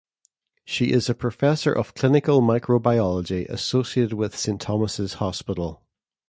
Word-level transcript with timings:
She 0.65 0.93
is 0.93 1.11
a 1.11 1.13
professor 1.13 1.71
of 1.71 1.93
clinical 1.93 2.41
microbiology 2.41 3.47
associated 3.49 4.13
with 4.13 4.35
Saint 4.35 4.59
Thomas' 4.61 5.13
Hospital. 5.19 5.83